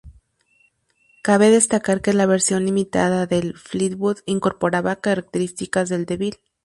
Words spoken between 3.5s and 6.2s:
Fleetwood incorporaba características del